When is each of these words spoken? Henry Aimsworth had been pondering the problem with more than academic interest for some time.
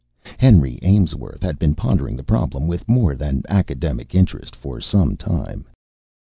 Henry 0.39 0.79
Aimsworth 0.81 1.43
had 1.43 1.59
been 1.59 1.75
pondering 1.75 2.15
the 2.17 2.23
problem 2.23 2.65
with 2.65 2.89
more 2.89 3.13
than 3.15 3.43
academic 3.47 4.15
interest 4.15 4.55
for 4.55 4.81
some 4.81 5.15
time. 5.15 5.65